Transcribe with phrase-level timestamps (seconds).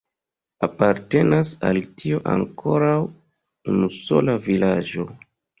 [0.67, 2.97] Apartenas al tio ankoraŭ
[3.75, 5.07] unusola vilaĝo.